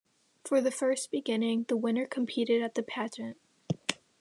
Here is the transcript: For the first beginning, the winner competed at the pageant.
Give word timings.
For 0.43 0.61
the 0.61 0.71
first 0.71 1.11
beginning, 1.11 1.65
the 1.69 1.77
winner 1.77 2.07
competed 2.07 2.63
at 2.63 2.73
the 2.73 2.81
pageant. 2.81 3.37